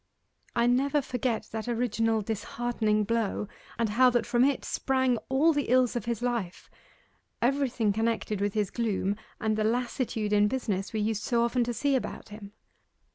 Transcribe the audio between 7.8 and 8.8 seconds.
connected with his